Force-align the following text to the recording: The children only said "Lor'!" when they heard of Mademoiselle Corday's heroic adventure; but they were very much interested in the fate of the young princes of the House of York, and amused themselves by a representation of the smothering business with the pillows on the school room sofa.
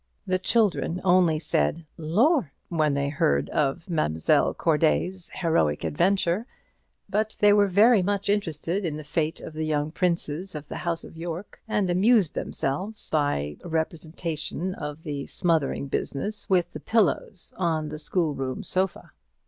The 0.25 0.39
children 0.39 0.99
only 1.03 1.37
said 1.37 1.85
"Lor'!" 1.95 2.53
when 2.69 2.95
they 2.95 3.09
heard 3.09 3.51
of 3.51 3.87
Mademoiselle 3.87 4.51
Corday's 4.55 5.29
heroic 5.31 5.83
adventure; 5.83 6.47
but 7.07 7.35
they 7.39 7.53
were 7.53 7.67
very 7.67 8.01
much 8.01 8.27
interested 8.27 8.83
in 8.83 8.97
the 8.97 9.03
fate 9.03 9.41
of 9.41 9.53
the 9.53 9.63
young 9.63 9.91
princes 9.91 10.55
of 10.55 10.67
the 10.69 10.77
House 10.77 11.03
of 11.03 11.17
York, 11.17 11.61
and 11.67 11.87
amused 11.91 12.33
themselves 12.33 13.11
by 13.11 13.57
a 13.63 13.69
representation 13.69 14.73
of 14.73 15.03
the 15.03 15.27
smothering 15.27 15.87
business 15.87 16.49
with 16.49 16.73
the 16.73 16.79
pillows 16.79 17.53
on 17.57 17.89
the 17.89 17.99
school 17.99 18.33
room 18.33 18.63
sofa. 18.63 19.11